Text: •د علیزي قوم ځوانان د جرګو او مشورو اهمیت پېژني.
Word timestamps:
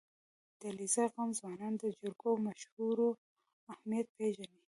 •د 0.59 0.61
علیزي 0.71 1.05
قوم 1.15 1.29
ځوانان 1.39 1.73
د 1.77 1.83
جرګو 1.97 2.27
او 2.33 2.37
مشورو 2.47 3.09
اهمیت 3.71 4.07
پېژني. 4.17 4.57